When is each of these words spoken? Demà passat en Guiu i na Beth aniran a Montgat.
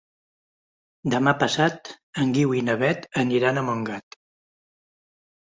Demà 1.13 1.33
passat 1.43 1.91
en 2.23 2.33
Guiu 2.39 2.55
i 2.61 2.65
na 2.71 2.77
Beth 2.85 3.07
aniran 3.27 3.61
a 3.63 3.67
Montgat. 3.71 4.19